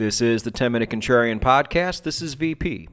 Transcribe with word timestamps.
This 0.00 0.22
is 0.22 0.44
the 0.44 0.50
10 0.50 0.72
Minute 0.72 0.88
Contrarian 0.88 1.40
Podcast. 1.40 2.04
This 2.04 2.22
is 2.22 2.32
VP. 2.32 2.88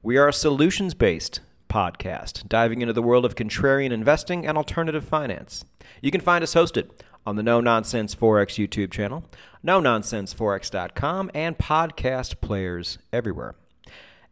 We 0.00 0.16
are 0.16 0.28
a 0.28 0.32
solutions 0.32 0.94
based 0.94 1.40
podcast, 1.68 2.46
diving 2.46 2.82
into 2.82 2.92
the 2.92 3.02
world 3.02 3.24
of 3.24 3.34
contrarian 3.34 3.90
investing 3.90 4.46
and 4.46 4.56
alternative 4.56 5.04
finance. 5.04 5.64
You 6.00 6.12
can 6.12 6.20
find 6.20 6.40
us 6.44 6.54
hosted 6.54 6.90
on 7.26 7.34
the 7.34 7.42
No 7.42 7.60
Nonsense 7.60 8.14
Forex 8.14 8.64
YouTube 8.64 8.92
channel, 8.92 9.24
no 9.64 9.80
nonsenseforex.com, 9.80 11.32
and 11.34 11.58
podcast 11.58 12.40
players 12.40 12.98
everywhere. 13.12 13.56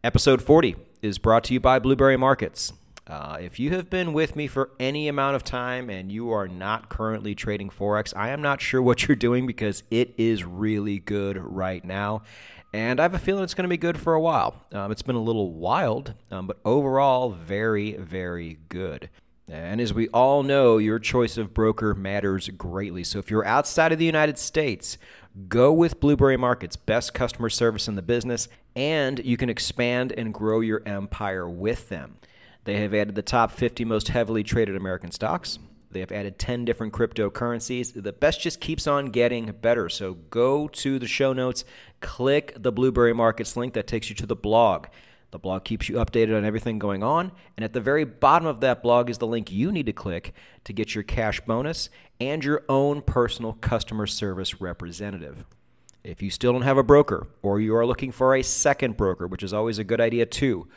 Episode 0.01 0.41
40 0.41 0.77
is 1.01 1.17
brought 1.17 1.43
to 1.43 1.53
you 1.53 1.59
by 1.59 1.79
Blueberry 1.79 2.15
Markets. 2.15 2.71
Uh, 3.11 3.37
if 3.41 3.59
you 3.59 3.71
have 3.71 3.89
been 3.89 4.13
with 4.13 4.37
me 4.37 4.47
for 4.47 4.69
any 4.79 5.09
amount 5.09 5.35
of 5.35 5.43
time 5.43 5.89
and 5.89 6.09
you 6.09 6.31
are 6.31 6.47
not 6.47 6.87
currently 6.87 7.35
trading 7.35 7.69
Forex, 7.69 8.15
I 8.15 8.29
am 8.29 8.41
not 8.41 8.61
sure 8.61 8.81
what 8.81 9.05
you're 9.05 9.17
doing 9.17 9.45
because 9.45 9.83
it 9.91 10.13
is 10.17 10.45
really 10.45 10.97
good 10.97 11.35
right 11.35 11.83
now. 11.83 12.21
And 12.71 13.01
I 13.01 13.03
have 13.03 13.13
a 13.13 13.19
feeling 13.19 13.43
it's 13.43 13.53
going 13.53 13.65
to 13.65 13.69
be 13.69 13.75
good 13.75 13.99
for 13.99 14.13
a 14.13 14.21
while. 14.21 14.55
Um, 14.71 14.93
it's 14.93 15.01
been 15.01 15.17
a 15.17 15.21
little 15.21 15.51
wild, 15.51 16.13
um, 16.31 16.47
but 16.47 16.59
overall, 16.63 17.31
very, 17.31 17.97
very 17.97 18.59
good. 18.69 19.09
And 19.49 19.81
as 19.81 19.93
we 19.93 20.07
all 20.09 20.41
know, 20.41 20.77
your 20.77 20.97
choice 20.97 21.35
of 21.35 21.53
broker 21.53 21.93
matters 21.93 22.47
greatly. 22.47 23.03
So 23.03 23.19
if 23.19 23.29
you're 23.29 23.45
outside 23.45 23.91
of 23.91 23.99
the 23.99 24.05
United 24.05 24.37
States, 24.37 24.97
go 25.49 25.73
with 25.73 25.99
Blueberry 25.99 26.37
Markets, 26.37 26.77
best 26.77 27.13
customer 27.13 27.49
service 27.49 27.89
in 27.89 27.95
the 27.95 28.01
business, 28.01 28.47
and 28.73 29.19
you 29.25 29.35
can 29.35 29.49
expand 29.49 30.13
and 30.13 30.33
grow 30.33 30.61
your 30.61 30.81
empire 30.85 31.49
with 31.49 31.89
them. 31.89 32.15
They 32.63 32.79
have 32.81 32.93
added 32.93 33.15
the 33.15 33.21
top 33.21 33.51
50 33.51 33.85
most 33.85 34.09
heavily 34.09 34.43
traded 34.43 34.75
American 34.75 35.11
stocks. 35.11 35.57
They 35.89 35.99
have 35.99 36.11
added 36.11 36.39
10 36.39 36.63
different 36.63 36.93
cryptocurrencies. 36.93 38.01
The 38.01 38.13
best 38.13 38.39
just 38.39 38.61
keeps 38.61 38.87
on 38.87 39.07
getting 39.07 39.51
better. 39.51 39.89
So 39.89 40.13
go 40.13 40.67
to 40.69 40.99
the 40.99 41.07
show 41.07 41.33
notes, 41.33 41.65
click 41.99 42.53
the 42.57 42.71
Blueberry 42.71 43.13
Markets 43.13 43.57
link 43.57 43.73
that 43.73 43.87
takes 43.87 44.09
you 44.09 44.15
to 44.17 44.25
the 44.25 44.35
blog. 44.35 44.87
The 45.31 45.39
blog 45.39 45.63
keeps 45.63 45.89
you 45.89 45.95
updated 45.95 46.37
on 46.37 46.45
everything 46.45 46.77
going 46.77 47.03
on. 47.03 47.31
And 47.57 47.63
at 47.63 47.73
the 47.73 47.81
very 47.81 48.03
bottom 48.05 48.47
of 48.47 48.61
that 48.61 48.83
blog 48.83 49.09
is 49.09 49.17
the 49.17 49.27
link 49.27 49.51
you 49.51 49.71
need 49.71 49.85
to 49.87 49.93
click 49.93 50.33
to 50.65 50.73
get 50.73 50.93
your 50.93 51.03
cash 51.03 51.41
bonus 51.41 51.89
and 52.19 52.43
your 52.43 52.63
own 52.69 53.01
personal 53.01 53.53
customer 53.53 54.07
service 54.07 54.61
representative. 54.61 55.45
If 56.03 56.21
you 56.21 56.29
still 56.29 56.51
don't 56.51 56.63
have 56.63 56.77
a 56.77 56.83
broker 56.83 57.27
or 57.41 57.59
you 57.59 57.75
are 57.75 57.85
looking 57.85 58.11
for 58.11 58.35
a 58.35 58.41
second 58.41 58.97
broker, 58.97 59.27
which 59.27 59.43
is 59.43 59.53
always 59.53 59.77
a 59.77 59.83
good 59.83 60.01
idea 60.01 60.25
too, 60.25 60.67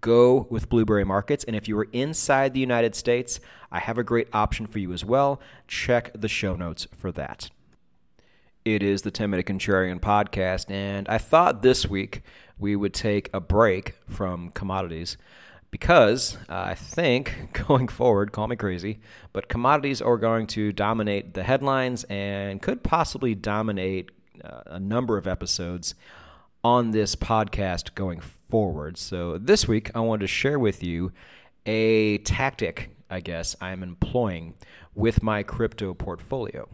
go 0.00 0.46
with 0.50 0.68
Blueberry 0.68 1.04
Markets. 1.04 1.44
And 1.44 1.56
if 1.56 1.68
you 1.68 1.78
are 1.78 1.88
inside 1.92 2.54
the 2.54 2.60
United 2.60 2.94
States, 2.94 3.40
I 3.72 3.78
have 3.78 3.98
a 3.98 4.04
great 4.04 4.28
option 4.32 4.66
for 4.66 4.78
you 4.78 4.92
as 4.92 5.04
well. 5.04 5.40
Check 5.66 6.10
the 6.14 6.28
show 6.28 6.54
notes 6.54 6.86
for 6.96 7.12
that. 7.12 7.50
It 8.64 8.82
is 8.82 9.02
the 9.02 9.10
10 9.10 9.30
Minute 9.30 9.46
Contrarian 9.46 10.00
podcast, 10.00 10.70
and 10.70 11.08
I 11.08 11.16
thought 11.16 11.62
this 11.62 11.86
week 11.86 12.22
we 12.58 12.76
would 12.76 12.92
take 12.92 13.30
a 13.32 13.40
break 13.40 13.94
from 14.06 14.50
commodities 14.50 15.16
because 15.70 16.36
uh, 16.48 16.64
I 16.68 16.74
think 16.74 17.58
going 17.66 17.88
forward, 17.88 18.32
call 18.32 18.48
me 18.48 18.56
crazy, 18.56 19.00
but 19.32 19.48
commodities 19.48 20.02
are 20.02 20.18
going 20.18 20.46
to 20.48 20.72
dominate 20.72 21.34
the 21.34 21.42
headlines 21.42 22.04
and 22.04 22.60
could 22.60 22.82
possibly 22.82 23.34
dominate 23.34 24.10
uh, 24.44 24.62
a 24.66 24.80
number 24.80 25.16
of 25.16 25.26
episodes 25.26 25.94
on 26.62 26.90
this 26.90 27.16
podcast 27.16 27.94
going 27.94 28.20
forward. 28.20 28.98
So 28.98 29.38
this 29.38 29.66
week, 29.66 29.90
I 29.94 30.00
wanted 30.00 30.22
to 30.22 30.26
share 30.26 30.58
with 30.58 30.82
you 30.82 31.12
a 31.66 32.18
tactic, 32.18 32.90
I 33.08 33.20
guess, 33.20 33.56
I'm 33.60 33.82
employing 33.82 34.54
with 34.94 35.22
my 35.22 35.42
crypto 35.42 35.94
portfolio. 35.94 36.68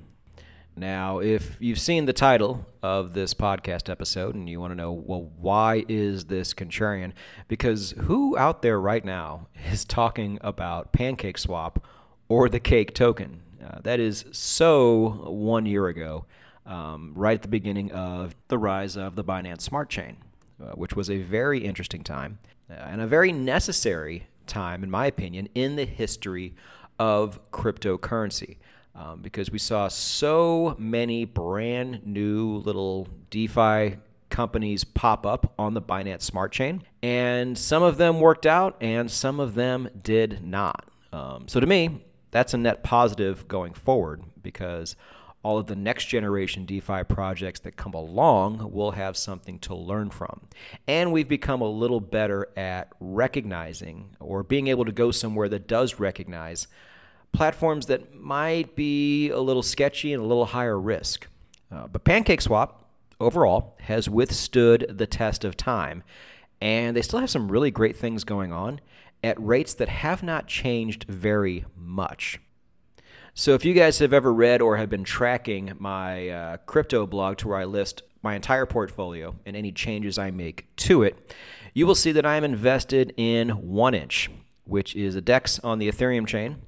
Now, 0.78 1.20
if 1.20 1.56
you've 1.58 1.80
seen 1.80 2.04
the 2.04 2.12
title 2.12 2.66
of 2.82 3.14
this 3.14 3.32
podcast 3.32 3.88
episode 3.88 4.34
and 4.34 4.48
you 4.48 4.60
want 4.60 4.72
to 4.72 4.74
know, 4.74 4.92
well, 4.92 5.30
why 5.38 5.86
is 5.88 6.26
this 6.26 6.52
contrarian? 6.52 7.12
Because 7.48 7.92
who 8.02 8.36
out 8.36 8.60
there 8.60 8.78
right 8.78 9.04
now 9.04 9.48
is 9.70 9.84
talking 9.84 10.38
about 10.42 10.92
Pancake 10.92 11.38
Swap 11.38 11.82
or 12.28 12.48
the 12.48 12.60
Cake 12.60 12.92
token? 12.92 13.40
Uh, 13.64 13.78
that 13.84 14.00
is 14.00 14.26
so 14.32 15.24
one 15.30 15.64
year 15.64 15.88
ago 15.88 16.26
um, 16.66 17.12
right 17.14 17.34
at 17.34 17.42
the 17.42 17.48
beginning 17.48 17.92
of 17.92 18.34
the 18.48 18.58
rise 18.58 18.96
of 18.96 19.16
the 19.16 19.24
Binance 19.24 19.62
Smart 19.62 19.88
Chain, 19.88 20.16
uh, 20.60 20.72
which 20.72 20.94
was 20.94 21.08
a 21.08 21.18
very 21.18 21.64
interesting 21.64 22.02
time 22.02 22.38
uh, 22.70 22.74
and 22.74 23.00
a 23.00 23.06
very 23.06 23.32
necessary 23.32 24.26
time, 24.46 24.82
in 24.82 24.90
my 24.90 25.06
opinion, 25.06 25.48
in 25.54 25.76
the 25.76 25.84
history 25.84 26.54
of 26.98 27.38
cryptocurrency. 27.50 28.56
Um, 28.94 29.20
because 29.20 29.50
we 29.50 29.58
saw 29.58 29.88
so 29.88 30.74
many 30.78 31.26
brand 31.26 32.06
new 32.06 32.56
little 32.56 33.08
DeFi 33.28 33.98
companies 34.30 34.84
pop 34.84 35.26
up 35.26 35.52
on 35.58 35.74
the 35.74 35.82
Binance 35.82 36.22
Smart 36.22 36.50
Chain, 36.50 36.82
and 37.02 37.58
some 37.58 37.82
of 37.82 37.98
them 37.98 38.20
worked 38.20 38.46
out 38.46 38.76
and 38.80 39.10
some 39.10 39.38
of 39.38 39.54
them 39.54 39.90
did 40.02 40.42
not. 40.42 40.88
Um, 41.12 41.46
so 41.46 41.60
to 41.60 41.66
me, 41.66 42.04
that's 42.30 42.54
a 42.54 42.58
net 42.58 42.82
positive 42.82 43.46
going 43.48 43.74
forward 43.74 44.22
because 44.42 44.96
all 45.46 45.58
of 45.58 45.66
the 45.66 45.76
next 45.76 46.06
generation 46.06 46.66
DeFi 46.66 47.04
projects 47.04 47.60
that 47.60 47.76
come 47.76 47.94
along 47.94 48.72
will 48.72 48.90
have 48.90 49.16
something 49.16 49.60
to 49.60 49.76
learn 49.76 50.10
from. 50.10 50.40
And 50.88 51.12
we've 51.12 51.28
become 51.28 51.60
a 51.60 51.70
little 51.70 52.00
better 52.00 52.48
at 52.56 52.88
recognizing 52.98 54.16
or 54.18 54.42
being 54.42 54.66
able 54.66 54.84
to 54.84 54.90
go 54.90 55.12
somewhere 55.12 55.48
that 55.50 55.68
does 55.68 56.00
recognize 56.00 56.66
platforms 57.30 57.86
that 57.86 58.12
might 58.12 58.74
be 58.74 59.30
a 59.30 59.38
little 59.38 59.62
sketchy 59.62 60.12
and 60.12 60.20
a 60.20 60.26
little 60.26 60.46
higher 60.46 60.80
risk. 60.80 61.28
Uh, 61.70 61.86
but 61.86 62.02
PancakeSwap 62.02 62.72
overall 63.20 63.76
has 63.82 64.10
withstood 64.10 64.96
the 64.98 65.06
test 65.06 65.44
of 65.44 65.56
time, 65.56 66.02
and 66.60 66.96
they 66.96 67.02
still 67.02 67.20
have 67.20 67.30
some 67.30 67.52
really 67.52 67.70
great 67.70 67.96
things 67.96 68.24
going 68.24 68.52
on 68.52 68.80
at 69.22 69.40
rates 69.40 69.74
that 69.74 69.90
have 69.90 70.24
not 70.24 70.48
changed 70.48 71.04
very 71.04 71.66
much. 71.76 72.40
So, 73.38 73.52
if 73.52 73.66
you 73.66 73.74
guys 73.74 73.98
have 73.98 74.14
ever 74.14 74.32
read 74.32 74.62
or 74.62 74.78
have 74.78 74.88
been 74.88 75.04
tracking 75.04 75.74
my 75.78 76.30
uh, 76.30 76.56
crypto 76.64 77.06
blog 77.06 77.36
to 77.38 77.48
where 77.48 77.58
I 77.58 77.66
list 77.66 78.02
my 78.22 78.34
entire 78.34 78.64
portfolio 78.64 79.36
and 79.44 79.54
any 79.54 79.72
changes 79.72 80.16
I 80.16 80.30
make 80.30 80.74
to 80.76 81.02
it, 81.02 81.34
you 81.74 81.86
will 81.86 81.94
see 81.94 82.12
that 82.12 82.24
I 82.24 82.36
am 82.36 82.44
invested 82.44 83.12
in 83.18 83.50
1inch, 83.50 84.30
which 84.64 84.96
is 84.96 85.16
a 85.16 85.20
DEX 85.20 85.58
on 85.58 85.78
the 85.78 85.86
Ethereum 85.86 86.26
chain. 86.26 86.62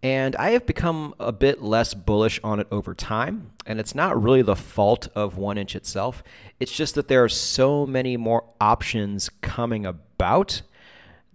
And 0.00 0.36
I 0.36 0.50
have 0.50 0.64
become 0.64 1.12
a 1.18 1.32
bit 1.32 1.60
less 1.60 1.92
bullish 1.92 2.38
on 2.44 2.60
it 2.60 2.68
over 2.70 2.94
time. 2.94 3.50
And 3.66 3.80
it's 3.80 3.96
not 3.96 4.22
really 4.22 4.42
the 4.42 4.54
fault 4.54 5.08
of 5.16 5.34
1inch 5.34 5.74
itself. 5.74 6.22
It's 6.60 6.72
just 6.72 6.94
that 6.94 7.08
there 7.08 7.24
are 7.24 7.28
so 7.28 7.84
many 7.84 8.16
more 8.16 8.44
options 8.60 9.28
coming 9.40 9.84
about 9.84 10.62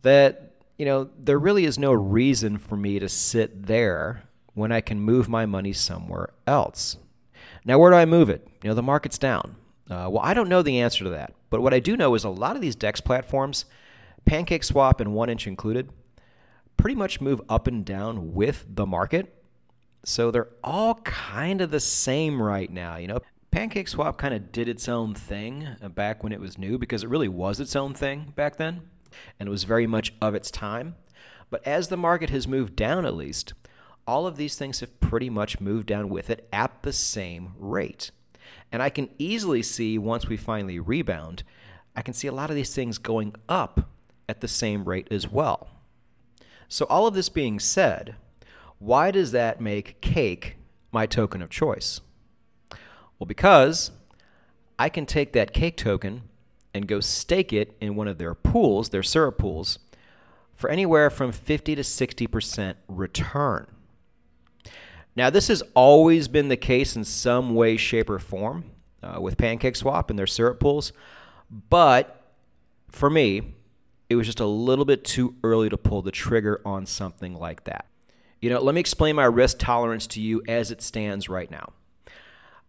that, 0.03 0.53
you 0.77 0.85
know, 0.85 1.09
there 1.19 1.37
really 1.37 1.65
is 1.65 1.77
no 1.77 1.91
reason 1.91 2.57
for 2.57 2.77
me 2.77 2.99
to 2.99 3.09
sit 3.09 3.65
there 3.67 4.23
when 4.57 4.71
I 4.71 4.81
can 4.81 4.99
move 4.99 5.29
my 5.29 5.45
money 5.45 5.71
somewhere 5.71 6.29
else. 6.47 6.97
Now, 7.63 7.77
where 7.77 7.91
do 7.91 7.97
I 7.97 8.05
move 8.05 8.27
it? 8.27 8.47
You 8.63 8.69
know, 8.69 8.73
the 8.73 8.81
market's 8.81 9.19
down. 9.19 9.55
Uh, 9.87 10.09
well, 10.09 10.23
I 10.23 10.33
don't 10.33 10.49
know 10.49 10.63
the 10.63 10.79
answer 10.81 11.03
to 11.03 11.11
that. 11.11 11.33
But 11.51 11.61
what 11.61 11.75
I 11.75 11.79
do 11.79 11.95
know 11.95 12.15
is 12.15 12.23
a 12.23 12.29
lot 12.29 12.55
of 12.55 12.61
these 12.61 12.75
DEX 12.75 12.99
platforms, 12.99 13.65
Pancake 14.25 14.63
Swap 14.63 14.99
and 14.99 15.11
1inch 15.11 15.45
included, 15.45 15.91
pretty 16.75 16.95
much 16.95 17.21
move 17.21 17.39
up 17.47 17.67
and 17.67 17.85
down 17.85 18.33
with 18.33 18.65
the 18.67 18.87
market. 18.87 19.31
So 20.03 20.31
they're 20.31 20.49
all 20.63 20.95
kind 20.95 21.61
of 21.61 21.69
the 21.69 21.79
same 21.79 22.41
right 22.41 22.71
now. 22.71 22.97
You 22.97 23.09
know, 23.09 23.19
Pancake 23.51 23.87
Swap 23.87 24.17
kind 24.17 24.33
of 24.33 24.51
did 24.51 24.67
its 24.67 24.89
own 24.89 25.13
thing 25.13 25.67
back 25.93 26.23
when 26.23 26.33
it 26.33 26.41
was 26.41 26.57
new 26.57 26.79
because 26.79 27.03
it 27.03 27.09
really 27.09 27.29
was 27.29 27.59
its 27.59 27.75
own 27.75 27.93
thing 27.93 28.33
back 28.35 28.57
then. 28.57 28.81
And 29.39 29.47
it 29.47 29.51
was 29.51 29.65
very 29.65 29.85
much 29.85 30.13
of 30.19 30.33
its 30.33 30.49
time. 30.49 30.95
But 31.51 31.65
as 31.65 31.89
the 31.89 31.97
market 31.97 32.31
has 32.31 32.47
moved 32.47 32.75
down, 32.75 33.05
at 33.05 33.15
least, 33.15 33.53
all 34.07 34.25
of 34.25 34.37
these 34.37 34.55
things 34.55 34.79
have 34.79 34.99
pretty 34.99 35.29
much 35.29 35.59
moved 35.59 35.87
down 35.87 36.09
with 36.09 36.29
it 36.29 36.47
at 36.53 36.81
the 36.83 36.93
same 36.93 37.53
rate. 37.59 38.11
And 38.71 38.81
I 38.81 38.89
can 38.89 39.09
easily 39.17 39.61
see 39.61 39.97
once 39.97 40.27
we 40.27 40.37
finally 40.37 40.79
rebound, 40.79 41.43
I 41.95 42.01
can 42.01 42.13
see 42.13 42.27
a 42.27 42.33
lot 42.33 42.49
of 42.49 42.55
these 42.55 42.73
things 42.73 42.97
going 42.97 43.35
up 43.49 43.89
at 44.29 44.41
the 44.41 44.47
same 44.47 44.85
rate 44.85 45.07
as 45.11 45.27
well. 45.29 45.69
So, 46.69 46.85
all 46.85 47.07
of 47.07 47.13
this 47.13 47.29
being 47.29 47.59
said, 47.59 48.15
why 48.79 49.11
does 49.11 49.31
that 49.31 49.61
make 49.61 50.01
cake 50.01 50.57
my 50.91 51.05
token 51.05 51.41
of 51.41 51.49
choice? 51.49 52.01
Well, 53.17 53.25
because 53.25 53.91
I 54.77 54.89
can 54.89 55.05
take 55.05 55.33
that 55.33 55.53
cake 55.53 55.77
token 55.77 56.23
and 56.73 56.87
go 56.87 56.99
stake 56.99 57.51
it 57.53 57.75
in 57.81 57.95
one 57.95 58.07
of 58.07 58.17
their 58.17 58.35
pools, 58.35 58.89
their 58.89 59.03
syrup 59.03 59.37
pools, 59.37 59.79
for 60.53 60.69
anywhere 60.69 61.09
from 61.09 61.31
50 61.31 61.75
to 61.75 61.81
60% 61.81 62.75
return. 62.87 63.67
Now, 65.17 65.31
this 65.31 65.47
has 65.47 65.63
always 65.73 66.27
been 66.27 66.47
the 66.47 66.55
case 66.55 66.95
in 66.95 67.03
some 67.03 67.55
way, 67.55 67.75
shape, 67.75 68.07
or 68.07 68.19
form 68.19 68.65
uh, 69.01 69.19
with 69.19 69.35
Pancake 69.35 69.75
Swap 69.75 70.11
and 70.11 70.19
their 70.19 70.27
syrup 70.27 70.59
pools, 70.59 70.93
but 71.49 72.35
for 72.91 73.09
me, 73.09 73.55
it 74.09 74.15
was 74.15 74.27
just 74.27 74.39
a 74.39 74.45
little 74.45 74.85
bit 74.85 75.03
too 75.03 75.33
early 75.43 75.69
to 75.69 75.77
pull 75.77 76.03
the 76.03 76.11
trigger 76.11 76.61
on 76.63 76.85
something 76.85 77.33
like 77.33 77.63
that. 77.63 77.87
You 78.41 78.51
know, 78.51 78.61
let 78.61 78.75
me 78.75 78.79
explain 78.79 79.15
my 79.15 79.25
risk 79.25 79.57
tolerance 79.57 80.05
to 80.07 80.21
you 80.21 80.43
as 80.47 80.69
it 80.69 80.83
stands 80.83 81.27
right 81.27 81.49
now. 81.49 81.73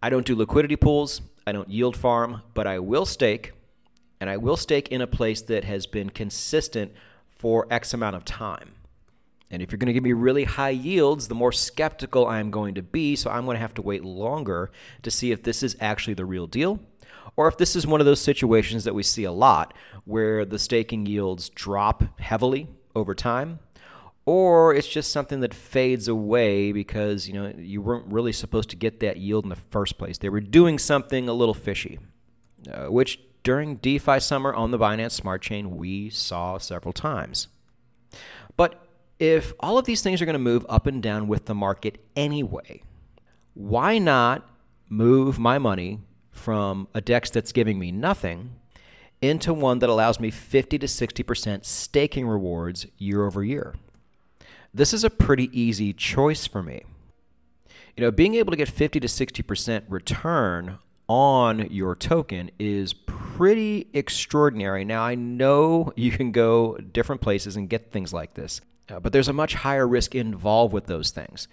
I 0.03 0.09
don't 0.09 0.25
do 0.25 0.35
liquidity 0.35 0.77
pools. 0.77 1.21
I 1.47 1.53
don't 1.53 1.69
yield 1.69 1.99
farm, 1.99 2.41
but 2.55 2.67
I 2.67 2.79
will 2.79 3.05
stake, 3.05 3.53
and 4.23 4.31
I 4.31 4.39
will 4.39 4.57
stake 4.57 4.89
in 4.89 5.03
a 5.03 5.07
place 5.07 5.43
that 5.43 5.65
has 5.65 5.85
been 5.85 6.09
consistent 6.09 6.93
for 7.29 7.67
X 7.71 7.93
amount 7.93 8.17
of 8.17 8.25
time. 8.25 8.73
And 9.51 9.63
if 9.63 9.73
you're 9.73 9.79
going 9.79 9.87
to 9.87 9.93
give 9.93 10.03
me 10.03 10.13
really 10.13 10.45
high 10.45 10.71
yields, 10.71 11.29
the 11.29 11.35
more 11.35 11.53
skeptical 11.53 12.27
I'm 12.27 12.51
going 12.51 12.75
to 12.75 12.83
be. 12.83 13.17
So 13.17 13.31
I'm 13.31 13.45
going 13.45 13.55
to 13.55 13.61
have 13.61 13.75
to 13.75 13.83
wait 13.83 14.05
longer 14.05 14.71
to 15.03 15.11
see 15.11 15.33
if 15.33 15.43
this 15.43 15.63
is 15.63 15.77
actually 15.81 16.15
the 16.15 16.27
real 16.27 16.47
deal 16.47 16.81
or 17.37 17.49
if 17.49 17.57
this 17.57 17.77
is 17.77 17.87
one 17.87 18.01
of 18.01 18.07
those 18.07 18.21
situations 18.21 18.85
that 18.85 18.95
we 18.95 19.03
see 19.03 19.25
a 19.25 19.33
lot 19.33 19.73
where 20.05 20.45
the 20.45 20.59
staking 20.59 21.07
yields 21.07 21.49
drop 21.49 22.21
heavily 22.21 22.69
over 22.95 23.15
time 23.15 23.61
or 24.29 24.75
it's 24.75 24.89
just 24.89 25.11
something 25.11 25.41
that 25.41 25.55
fades 25.55 26.07
away 26.07 26.71
because 26.71 27.27
you 27.27 27.33
know 27.33 27.51
you 27.57 27.81
weren't 27.81 28.05
really 28.13 28.33
supposed 28.33 28.69
to 28.69 28.77
get 28.77 29.01
that 29.01 29.17
yield 29.17 29.45
in 29.45 29.49
the 29.49 29.57
first 29.57 29.97
place. 29.97 30.19
They 30.19 30.29
were 30.29 30.43
doing 30.43 30.79
something 30.79 31.31
a 31.31 31.33
little 31.33 31.55
fishy, 31.55 31.99
uh, 32.71 32.89
which 32.89 33.21
during 33.43 33.77
DeFi 33.77 34.21
summer 34.21 34.53
on 34.53 34.71
the 34.71 34.79
Binance 34.79 35.13
Smart 35.13 35.41
Chain 35.41 35.79
we 35.79 36.11
saw 36.11 36.59
several 36.59 36.93
times. 36.93 37.49
But 38.55 38.88
if 39.19 39.53
all 39.61 39.79
of 39.79 39.85
these 39.85 40.03
things 40.03 40.23
are 40.23 40.25
going 40.25 40.35
to 40.35 40.39
move 40.39 40.65
up 40.69 40.87
and 40.87 41.03
down 41.03 41.29
with 41.29 41.47
the 41.47 41.55
market 41.55 41.99
anyway, 42.15 42.83
why 43.55 43.99
not 43.99 44.49
move 44.89 45.39
my 45.39 45.59
money 45.59 46.01
from 46.31 46.89
a 46.95 47.01
DEX 47.01 47.31
that's 47.31 47.53
giving 47.53 47.79
me 47.79 47.91
nothing 47.91 48.55
into 49.21 49.53
one 49.53 49.81
that 49.81 49.91
allows 49.91 50.21
me 50.21 50.31
50 50.31 50.79
to 50.79 50.87
60% 50.87 51.65
staking 51.65 52.27
rewards 52.27 52.87
year 52.97 53.27
over 53.27 53.43
year? 53.43 53.75
This 54.73 54.93
is 54.93 55.03
a 55.03 55.11
pretty 55.11 55.51
easy 55.59 55.93
choice 55.93 56.47
for 56.47 56.63
me. 56.63 56.85
You 57.97 58.05
know, 58.05 58.11
being 58.13 58.37
able 58.37 58.53
to 58.53 58.57
get 58.57 58.69
50 58.69 59.01
to 59.01 59.09
60% 59.09 59.83
return 59.89 60.79
on 61.09 61.69
your 61.71 61.97
token 61.97 62.51
is 62.59 62.93
pretty 62.93 63.89
extraordinary. 63.93 64.85
Now, 64.85 65.03
I 65.03 65.17
know 65.17 65.93
you 65.97 66.13
can 66.13 66.31
go 66.31 66.77
different 66.77 67.23
places 67.23 67.57
and 67.57 67.69
get 67.69 67.91
things 67.91 68.13
like 68.13 68.35
this. 68.35 68.61
Uh, 68.91 69.01
but 69.01 69.13
there's 69.13 69.29
a 69.29 69.33
much 69.33 69.55
higher 69.55 69.87
risk 69.87 70.15
involved 70.15 70.73
with 70.73 70.87
those 70.87 71.11
things. 71.11 71.49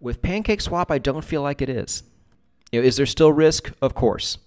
With 0.00 0.22
PancakeSwap, 0.22 0.90
I 0.90 0.98
don't 0.98 1.24
feel 1.24 1.42
like 1.42 1.62
it 1.62 1.68
is. 1.68 2.02
You 2.72 2.80
know, 2.80 2.86
is 2.86 2.96
there 2.96 3.06
still 3.06 3.32
risk? 3.32 3.72
Of 3.80 3.94
course. 3.94 4.38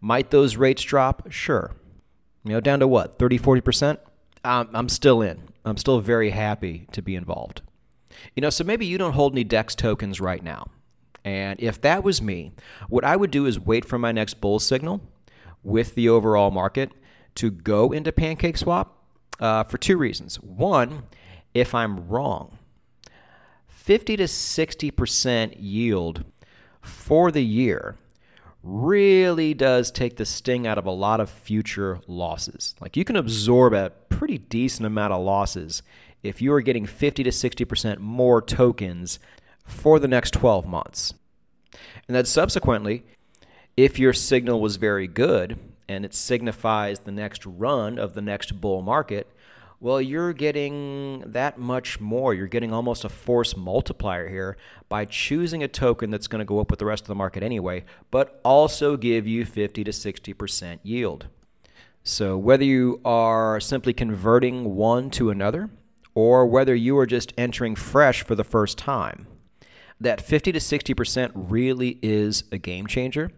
Might 0.00 0.30
those 0.30 0.56
rates 0.56 0.82
drop? 0.82 1.30
Sure. 1.30 1.72
You 2.44 2.52
know, 2.52 2.60
down 2.60 2.80
to 2.80 2.88
what, 2.88 3.18
30, 3.18 3.38
40%? 3.38 3.98
Um, 4.44 4.68
I'm 4.74 4.88
still 4.88 5.22
in. 5.22 5.48
I'm 5.64 5.76
still 5.76 6.00
very 6.00 6.30
happy 6.30 6.86
to 6.92 7.00
be 7.00 7.14
involved. 7.14 7.62
You 8.34 8.42
know, 8.42 8.50
so 8.50 8.64
maybe 8.64 8.86
you 8.86 8.98
don't 8.98 9.12
hold 9.12 9.32
any 9.32 9.44
DEX 9.44 9.74
tokens 9.74 10.20
right 10.20 10.42
now. 10.42 10.68
And 11.24 11.58
if 11.60 11.80
that 11.80 12.04
was 12.04 12.20
me, 12.20 12.52
what 12.88 13.04
I 13.04 13.16
would 13.16 13.30
do 13.30 13.46
is 13.46 13.58
wait 13.58 13.84
for 13.84 13.98
my 13.98 14.12
next 14.12 14.40
bull 14.40 14.58
signal 14.58 15.00
with 15.62 15.94
the 15.94 16.08
overall 16.08 16.50
market 16.50 16.92
to 17.36 17.50
go 17.50 17.92
into 17.92 18.12
PancakeSwap 18.12 18.88
uh, 19.40 19.64
for 19.64 19.78
two 19.78 19.96
reasons. 19.96 20.36
One, 20.36 21.04
if 21.54 21.74
I'm 21.74 22.08
wrong. 22.08 22.58
50 23.68 24.16
to 24.16 24.24
60% 24.24 25.56
yield 25.58 26.24
for 26.80 27.30
the 27.30 27.44
year 27.44 27.96
really 28.62 29.52
does 29.52 29.90
take 29.90 30.16
the 30.16 30.24
sting 30.24 30.66
out 30.66 30.78
of 30.78 30.86
a 30.86 30.90
lot 30.90 31.20
of 31.20 31.28
future 31.28 32.00
losses. 32.06 32.74
Like 32.80 32.96
you 32.96 33.04
can 33.04 33.16
absorb 33.16 33.74
a 33.74 33.92
pretty 34.08 34.38
decent 34.38 34.86
amount 34.86 35.12
of 35.12 35.22
losses 35.22 35.82
if 36.22 36.40
you 36.40 36.52
are 36.54 36.62
getting 36.62 36.86
50 36.86 37.22
to 37.22 37.30
60% 37.30 37.98
more 37.98 38.40
tokens 38.40 39.18
for 39.66 39.98
the 39.98 40.08
next 40.08 40.32
12 40.32 40.66
months. 40.66 41.12
And 42.08 42.16
then 42.16 42.24
subsequently, 42.24 43.04
if 43.76 43.98
your 43.98 44.12
signal 44.12 44.60
was 44.60 44.76
very 44.76 45.06
good 45.06 45.58
and 45.88 46.04
it 46.04 46.14
signifies 46.14 47.00
the 47.00 47.12
next 47.12 47.44
run 47.44 47.98
of 47.98 48.14
the 48.14 48.22
next 48.22 48.60
bull 48.60 48.80
market, 48.80 49.30
well, 49.84 50.00
you're 50.00 50.32
getting 50.32 51.20
that 51.26 51.58
much 51.58 52.00
more. 52.00 52.32
You're 52.32 52.46
getting 52.46 52.72
almost 52.72 53.04
a 53.04 53.10
force 53.10 53.54
multiplier 53.54 54.30
here 54.30 54.56
by 54.88 55.04
choosing 55.04 55.62
a 55.62 55.68
token 55.68 56.10
that's 56.10 56.26
going 56.26 56.38
to 56.38 56.46
go 56.46 56.58
up 56.58 56.70
with 56.70 56.78
the 56.78 56.86
rest 56.86 57.02
of 57.02 57.08
the 57.08 57.14
market 57.14 57.42
anyway, 57.42 57.84
but 58.10 58.40
also 58.46 58.96
give 58.96 59.26
you 59.26 59.44
50 59.44 59.84
to 59.84 59.90
60% 59.90 60.78
yield. 60.82 61.26
So, 62.02 62.38
whether 62.38 62.64
you 62.64 63.02
are 63.04 63.60
simply 63.60 63.92
converting 63.92 64.74
one 64.74 65.10
to 65.10 65.28
another, 65.28 65.68
or 66.14 66.46
whether 66.46 66.74
you 66.74 66.96
are 66.96 67.04
just 67.04 67.34
entering 67.36 67.76
fresh 67.76 68.22
for 68.22 68.34
the 68.34 68.42
first 68.42 68.78
time, 68.78 69.26
that 70.00 70.22
50 70.22 70.52
to 70.52 70.60
60% 70.60 71.30
really 71.34 71.98
is 72.00 72.44
a 72.50 72.56
game 72.56 72.86
changer. 72.86 73.32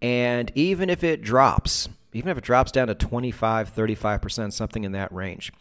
And 0.00 0.52
even 0.54 0.88
if 0.88 1.02
it 1.02 1.20
drops, 1.20 1.88
even 2.12 2.30
if 2.30 2.38
it 2.38 2.44
drops 2.44 2.72
down 2.72 2.88
to 2.88 2.94
25, 2.94 3.74
35%, 3.74 4.52
something 4.52 4.84
in 4.84 4.92
that 4.92 5.12
range, 5.12 5.52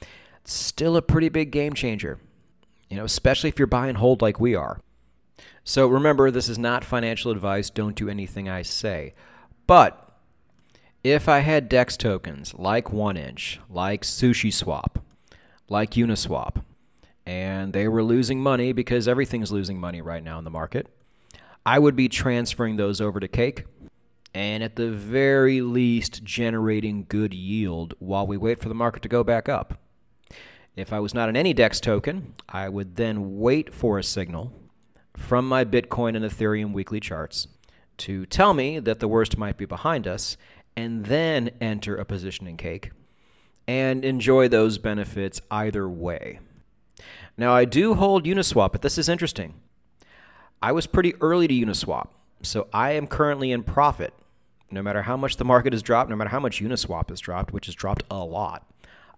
it's 0.42 0.54
still 0.54 0.98
a 0.98 1.02
pretty 1.02 1.30
big 1.30 1.52
game 1.52 1.74
changer. 1.74 2.20
You 2.90 2.98
know, 2.98 3.06
especially 3.06 3.50
if 3.50 3.60
you're 3.60 3.68
buy 3.68 3.88
and 3.88 3.98
hold 3.98 4.22
like 4.22 4.40
we 4.40 4.56
are. 4.56 4.82
So 5.64 5.88
remember, 5.88 6.32
this 6.32 6.50
is 6.50 6.58
not 6.58 6.84
financial 6.84 7.32
advice. 7.32 7.70
Don't 7.70 7.96
do 7.96 8.10
anything 8.10 8.50
I 8.50 8.64
say. 8.64 9.14
But 9.68 10.10
if 11.04 11.30
I 11.30 11.40
had 11.40 11.70
DEX 11.70 11.96
tokens 11.96 12.54
like 12.56 12.86
1inch, 12.86 13.60
like 13.70 14.02
SushiSwap, 14.02 15.02
like 15.70 15.92
Uniswap, 15.92 16.64
and 17.26 17.74
they 17.74 17.88
were 17.88 18.04
losing 18.04 18.42
money 18.42 18.74
because 18.74 19.08
everything's 19.08 19.52
losing 19.52 19.80
money 19.80 20.02
right 20.02 20.24
now 20.24 20.40
in 20.40 20.44
the 20.44 20.50
market, 20.50 20.88
I 21.66 21.78
would 21.78 21.96
be 21.96 22.10
transferring 22.10 22.78
those 22.78 23.00
over 23.00 23.20
to 23.20 23.28
Cake 23.28 23.66
and 24.40 24.64
at 24.64 24.78
the 24.78 24.90
very 24.90 25.60
least 25.60 26.24
generating 26.24 27.06
good 27.10 27.34
yield 27.34 27.94
while 28.00 28.26
we 28.26 28.38
wait 28.38 28.58
for 28.58 28.70
the 28.70 28.74
market 28.74 29.02
to 29.02 29.10
go 29.10 29.22
back 29.22 29.50
up. 29.50 29.78
If 30.78 30.94
I 30.94 31.00
was 31.02 31.14
not 31.14 31.28
an 31.28 31.36
any 31.36 31.54
DEX 31.54 31.82
token, 31.82 32.36
I 32.48 32.70
would 32.70 32.96
then 32.96 33.38
wait 33.40 33.74
for 33.74 34.00
a 34.00 34.04
signal 34.04 34.54
from 35.14 35.46
my 35.46 35.66
Bitcoin 35.66 36.16
and 36.16 36.24
Ethereum 36.24 36.72
weekly 36.72 37.02
charts 37.02 37.50
to 37.98 38.26
tell 38.28 38.54
me 38.54 38.80
that 38.80 39.02
the 39.02 39.10
worst 39.10 39.38
might 39.38 39.58
be 39.58 39.66
behind 39.66 40.08
us, 40.08 40.38
and 40.74 41.08
then 41.08 41.50
enter 41.60 41.98
a 41.98 42.06
position 42.06 42.48
in 42.48 42.56
cake 42.56 42.92
and 43.68 44.06
enjoy 44.06 44.48
those 44.48 44.78
benefits 44.78 45.42
either 45.52 45.90
way. 45.90 46.40
Now, 47.36 47.54
I 47.54 47.66
do 47.66 47.94
hold 47.96 48.24
Uniswap, 48.24 48.72
but 48.72 48.84
this 48.84 48.98
is 48.98 49.10
interesting. 49.10 49.56
I 50.62 50.72
was 50.72 50.88
pretty 50.88 51.14
early 51.20 51.50
to 51.50 51.54
Uniswap, 51.54 52.08
so 52.42 52.70
I 52.72 52.92
am 52.92 53.06
currently 53.06 53.52
in 53.52 53.64
profit 53.64 54.14
no 54.72 54.82
matter 54.82 55.04
how 55.04 55.18
much 55.18 55.38
the 55.38 55.46
market 55.46 55.74
has 55.74 55.82
dropped, 55.82 56.10
no 56.10 56.16
matter 56.16 56.30
how 56.30 56.40
much 56.40 56.62
Uniswap 56.62 57.10
has 57.10 57.20
dropped, 57.20 57.54
which 57.54 57.66
has 57.66 57.76
dropped 57.76 58.04
a 58.10 58.18
lot, 58.18 58.66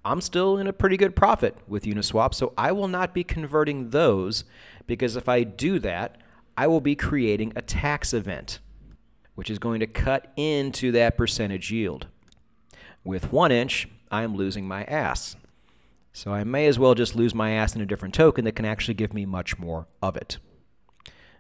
I'm 0.04 0.22
still 0.22 0.58
in 0.58 0.68
a 0.68 0.74
pretty 0.74 0.98
good 0.98 1.16
profit 1.16 1.56
with 1.68 1.84
Uniswap. 1.84 2.34
So 2.34 2.54
I 2.58 2.72
will 2.72 2.88
not 2.88 3.14
be 3.14 3.24
converting 3.24 3.92
those 3.92 4.44
because 4.88 5.16
if 5.16 5.30
I 5.30 5.44
do 5.44 5.80
that, 5.80 6.18
I 6.58 6.68
will 6.68 6.82
be 6.82 6.96
creating 6.96 7.54
a 7.56 7.62
tax 7.62 8.14
event, 8.14 8.60
which 9.36 9.50
is 9.50 9.60
going 9.60 9.80
to 9.80 9.88
cut 9.88 10.32
into 10.36 10.92
that 10.94 11.18
percentage 11.18 11.72
yield. 11.72 12.08
With 13.04 13.32
1inch, 13.32 13.88
I 14.10 14.24
am 14.24 14.36
losing 14.36 14.68
my 14.68 14.84
ass. 14.86 15.36
So 16.14 16.34
I 16.34 16.44
may 16.44 16.68
as 16.68 16.78
well 16.78 16.94
just 16.94 17.16
lose 17.16 17.34
my 17.34 17.52
ass 17.52 17.76
in 17.76 17.82
a 17.82 17.86
different 17.86 18.14
token 18.14 18.44
that 18.46 18.56
can 18.56 18.66
actually 18.66 18.96
give 18.96 19.14
me 19.14 19.26
much 19.26 19.58
more 19.58 19.88
of 20.02 20.18
it. 20.18 20.40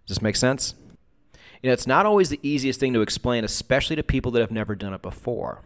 Does 0.05 0.17
this 0.17 0.21
make 0.21 0.35
sense? 0.35 0.75
You 1.61 1.69
know, 1.69 1.73
it's 1.73 1.87
not 1.87 2.05
always 2.05 2.29
the 2.29 2.39
easiest 2.41 2.79
thing 2.79 2.93
to 2.93 3.01
explain, 3.01 3.43
especially 3.43 3.95
to 3.95 4.03
people 4.03 4.31
that 4.31 4.41
have 4.41 4.51
never 4.51 4.75
done 4.75 4.93
it 4.93 5.01
before. 5.01 5.61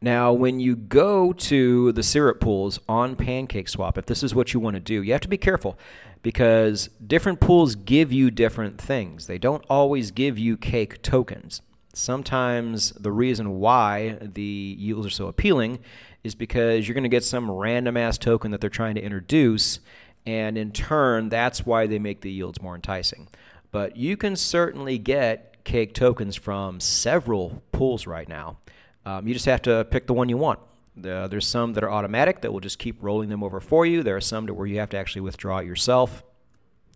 Now, 0.00 0.32
when 0.32 0.60
you 0.60 0.76
go 0.76 1.32
to 1.32 1.92
the 1.92 2.02
syrup 2.02 2.40
pools 2.40 2.80
on 2.88 3.16
Pancake 3.16 3.68
Swap, 3.68 3.98
if 3.98 4.06
this 4.06 4.22
is 4.22 4.34
what 4.34 4.54
you 4.54 4.60
want 4.60 4.74
to 4.74 4.80
do, 4.80 5.02
you 5.02 5.12
have 5.12 5.20
to 5.22 5.28
be 5.28 5.36
careful 5.36 5.78
because 6.22 6.88
different 7.06 7.40
pools 7.40 7.74
give 7.74 8.12
you 8.12 8.30
different 8.30 8.80
things. 8.80 9.26
They 9.26 9.38
don't 9.38 9.64
always 9.68 10.10
give 10.10 10.38
you 10.38 10.56
cake 10.56 11.02
tokens. 11.02 11.62
Sometimes 11.92 12.92
the 12.92 13.12
reason 13.12 13.58
why 13.58 14.18
the 14.20 14.76
yields 14.78 15.06
are 15.06 15.10
so 15.10 15.26
appealing 15.26 15.80
is 16.22 16.34
because 16.34 16.86
you're 16.86 16.94
going 16.94 17.02
to 17.02 17.08
get 17.08 17.24
some 17.24 17.50
random 17.50 17.96
ass 17.96 18.16
token 18.18 18.50
that 18.50 18.60
they're 18.60 18.70
trying 18.70 18.94
to 18.94 19.02
introduce, 19.02 19.80
and 20.26 20.56
in 20.56 20.70
turn, 20.70 21.30
that's 21.30 21.66
why 21.66 21.86
they 21.86 21.98
make 21.98 22.20
the 22.20 22.30
yields 22.30 22.62
more 22.62 22.74
enticing. 22.74 23.28
But 23.70 23.96
you 23.96 24.16
can 24.16 24.36
certainly 24.36 24.98
get 24.98 25.64
cake 25.64 25.94
tokens 25.94 26.36
from 26.36 26.80
several 26.80 27.62
pools 27.72 28.06
right 28.06 28.28
now. 28.28 28.58
Um, 29.04 29.26
you 29.26 29.34
just 29.34 29.46
have 29.46 29.62
to 29.62 29.84
pick 29.90 30.06
the 30.06 30.12
one 30.12 30.28
you 30.28 30.36
want. 30.36 30.58
The, 30.96 31.28
there's 31.30 31.46
some 31.46 31.74
that 31.74 31.84
are 31.84 31.90
automatic 31.90 32.40
that 32.42 32.52
will 32.52 32.60
just 32.60 32.78
keep 32.78 33.02
rolling 33.02 33.28
them 33.28 33.42
over 33.42 33.60
for 33.60 33.86
you. 33.86 34.02
There 34.02 34.16
are 34.16 34.20
some 34.20 34.46
to 34.46 34.54
where 34.54 34.66
you 34.66 34.78
have 34.80 34.90
to 34.90 34.98
actually 34.98 35.22
withdraw 35.22 35.58
it 35.58 35.66
yourself. 35.66 36.24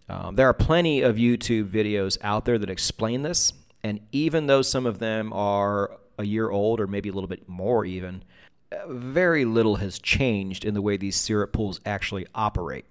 Um, 0.09 0.35
there 0.35 0.49
are 0.49 0.54
plenty 0.54 1.00
of 1.00 1.16
YouTube 1.16 1.69
videos 1.69 2.19
out 2.21 2.45
there 2.45 2.59
that 2.59 2.69
explain 2.69 3.23
this, 3.23 3.52
and 3.83 4.00
even 4.12 4.47
though 4.47 4.61
some 4.61 4.85
of 4.85 4.99
them 4.99 5.33
are 5.33 5.99
a 6.19 6.25
year 6.25 6.50
old 6.50 6.81
or 6.81 6.87
maybe 6.87 7.09
a 7.09 7.12
little 7.12 7.28
bit 7.28 7.49
more 7.49 7.85
even, 7.85 8.23
uh, 8.71 8.93
very 8.93 9.45
little 9.45 9.76
has 9.76 9.99
changed 9.99 10.64
in 10.64 10.75
the 10.75 10.83
way 10.83 10.97
these 10.97 11.16
syrup 11.16 11.52
pools 11.52 11.81
actually 11.87 12.26
operate. 12.35 12.85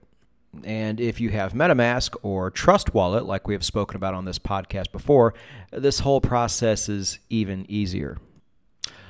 And 0.63 0.99
if 0.99 1.19
you 1.19 1.29
have 1.29 1.53
MetaMask 1.53 2.15
or 2.21 2.51
Trust 2.51 2.93
Wallet, 2.93 3.25
like 3.25 3.47
we 3.47 3.53
have 3.53 3.65
spoken 3.65 3.95
about 3.95 4.13
on 4.13 4.25
this 4.25 4.39
podcast 4.39 4.91
before, 4.91 5.33
this 5.71 5.99
whole 5.99 6.21
process 6.21 6.89
is 6.89 7.19
even 7.29 7.65
easier. 7.69 8.17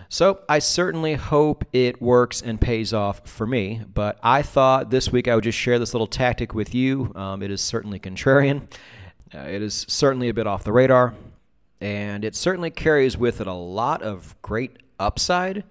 So 0.08 0.42
I 0.48 0.60
certainly 0.60 1.16
hope 1.16 1.66
it 1.74 2.02
works 2.02 2.42
and 2.42 2.62
pays 2.62 2.94
off 2.94 3.28
for 3.28 3.48
me. 3.48 3.82
But 3.92 4.20
I 4.22 4.44
thought 4.44 4.92
this 4.92 5.12
week 5.12 5.28
I 5.28 5.36
would 5.36 5.44
just 5.44 5.58
share 5.58 5.80
this 5.80 5.94
little 5.94 6.08
tactic 6.08 6.54
with 6.54 6.76
you. 6.76 7.12
Um, 7.16 7.42
it 7.42 7.50
is 7.50 7.62
certainly 7.62 8.00
contrarian. 8.00 8.72
Uh, 9.34 9.40
it 9.40 9.64
is 9.64 9.88
certainly 9.90 10.30
a 10.30 10.34
bit 10.34 10.46
off 10.46 10.64
the 10.64 10.72
radar. 10.72 11.16
And 11.82 12.24
it 12.24 12.36
certainly 12.36 12.70
carries 12.70 13.18
with 13.18 13.42
it 13.42 13.48
a 13.48 13.54
lot 13.54 14.04
of 14.04 14.40
great 14.42 14.78
upside 15.00 15.64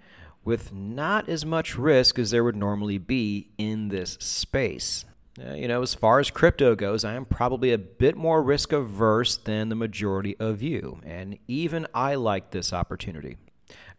with 0.45 0.73
not 0.73 1.29
as 1.29 1.47
much 1.47 1.79
risk 1.79 2.19
as 2.19 2.33
there 2.33 2.43
would 2.43 2.57
normally 2.57 2.99
be 2.99 3.49
in 3.59 3.89
this 3.89 4.15
space. 4.21 5.05
You 5.39 5.67
know, 5.67 5.81
as 5.81 5.95
far 5.95 6.21
as 6.21 6.31
crypto 6.31 6.75
goes, 6.75 7.05
I 7.05 7.15
am 7.15 7.25
probably 7.25 7.73
a 7.73 7.79
bit 7.79 8.17
more 8.17 8.43
risk 8.43 8.71
averse 8.73 9.37
than 9.37 9.71
the 9.71 9.75
majority 9.75 10.37
of 10.39 10.63
you, 10.63 11.01
and 11.05 11.39
even 11.49 11.87
I 11.95 12.17
like 12.17 12.51
this 12.51 12.73
opportunity. 12.73 13.39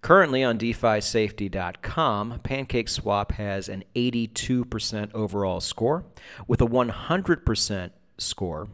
Currently 0.02 0.44
on 0.44 0.60
DeFiSafety.com, 0.60 2.42
PancakeSwap 2.44 3.32
has 3.32 3.68
an 3.68 3.84
82% 3.96 5.12
overall 5.16 5.60
score 5.60 6.06
with 6.46 6.62
a 6.62 6.68
100% 6.68 7.92
score 8.20 8.68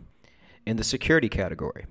in 0.66 0.76
the 0.76 0.84
security 0.84 1.30
category. 1.30 1.86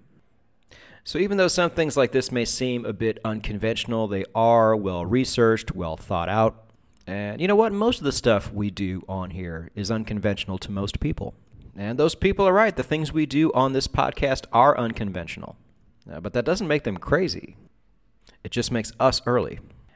So, 1.02 1.18
even 1.18 1.38
though 1.38 1.48
some 1.48 1.70
things 1.70 1.96
like 1.96 2.12
this 2.12 2.30
may 2.30 2.44
seem 2.44 2.84
a 2.84 2.92
bit 2.92 3.18
unconventional, 3.25 4.06
they 4.06 4.26
are 4.34 4.76
well 4.76 5.06
researched, 5.06 5.75
well 5.75 5.96
thought 5.96 6.28
out. 6.28 6.67
And 7.08 7.40
you 7.40 7.48
know 7.48 7.56
what? 7.56 7.72
Most 7.72 8.00
of 8.00 8.04
the 8.04 8.12
stuff 8.12 8.52
we 8.52 8.70
do 8.70 9.02
on 9.08 9.30
here 9.30 9.70
is 9.74 9.90
unconventional 9.90 10.58
to 10.58 10.70
most 10.70 11.00
people. 11.00 11.32
And 11.74 11.98
those 11.98 12.14
people 12.14 12.46
are 12.46 12.52
right. 12.52 12.76
The 12.76 12.82
things 12.82 13.14
we 13.14 13.24
do 13.24 13.50
on 13.54 13.72
this 13.72 13.88
podcast 13.88 14.44
are 14.52 14.76
unconventional. 14.76 15.56
Uh, 16.10 16.20
but 16.20 16.34
that 16.34 16.44
doesn't 16.44 16.68
make 16.68 16.84
them 16.84 16.98
crazy, 16.98 17.56
it 18.44 18.50
just 18.50 18.70
makes 18.70 18.92
us 19.00 19.22
early. 19.24 19.58